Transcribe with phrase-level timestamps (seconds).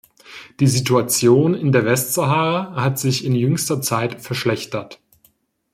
[0.59, 4.99] Die Situation in der Westsahara hat sich in jüngster Zeit verschlechtert.